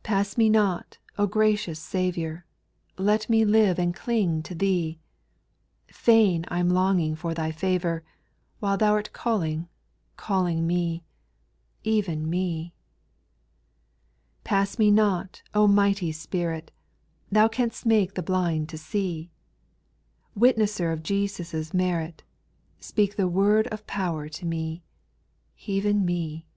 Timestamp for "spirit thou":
16.12-17.46